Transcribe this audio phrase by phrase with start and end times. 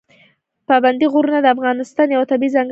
[0.69, 2.69] پابندی غرونه د افغانستان یوه طبیعي ځانګړتیا ده.